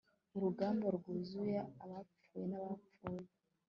[0.35, 3.27] urugamba rwuzuye abapfuye n'abapfuye